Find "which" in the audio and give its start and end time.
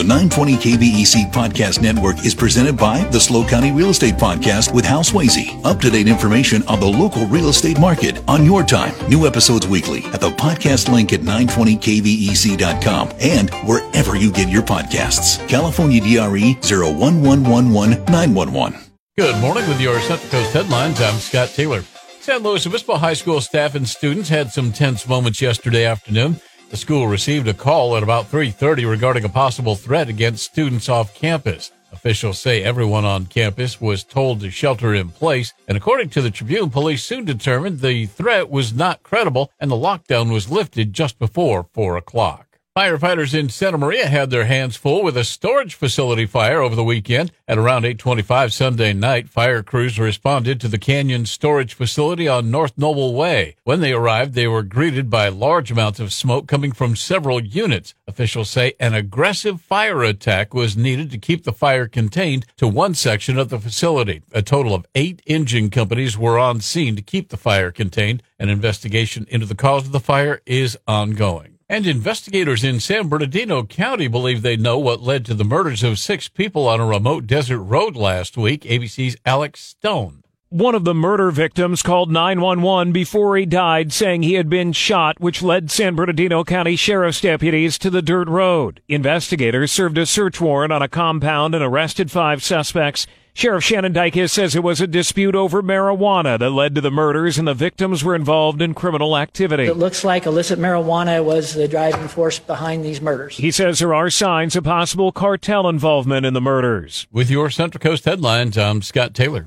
85.20-85.42